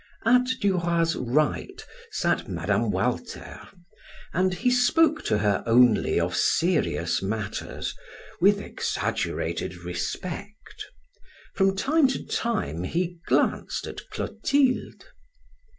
[0.25, 2.89] At Du Roy's right sat Mme.
[2.89, 3.61] Walter,
[4.33, 7.93] and he spoke to her only of serious matters
[8.39, 10.85] with exaggerated respect.
[11.53, 15.05] From time to time he glanced at Clotilde.